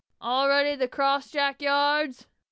[0.19, 2.25] "All ready the cross jack yards?"